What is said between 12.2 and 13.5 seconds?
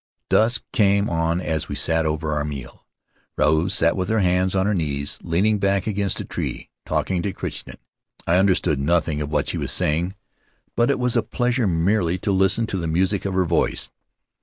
listen to the music of her